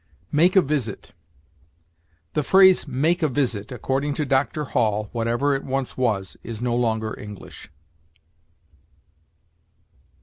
[0.31, 1.11] MAKE A VISIT.
[2.33, 4.63] The phrase "make a visit," according to Dr.
[4.63, 7.69] Hall, whatever it once was, is no longer English.